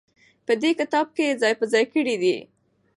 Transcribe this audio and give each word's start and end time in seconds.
په 0.45 0.53
دې 0.61 0.71
کتاب 0.79 1.07
کې 1.15 1.23
يې 1.27 1.37
ځاى 1.41 1.53
په 1.59 1.65
ځاى 1.71 1.85
کړي 1.93 2.15
دي. 2.23 2.37